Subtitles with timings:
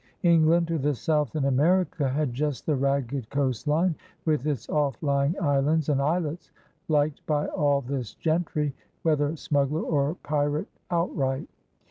[0.23, 3.93] Eng land to the south in America had just the ragged coast line,
[4.25, 6.49] with its off lying islands and islets,
[6.87, 11.47] liked by all this gentry, whether smuggler or pirate out right.